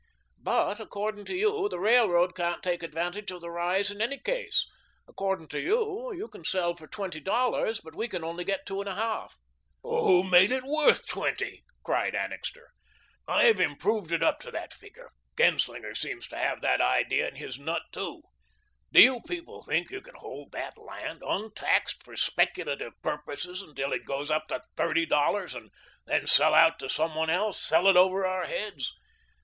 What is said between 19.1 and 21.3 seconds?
people think you can hold that land,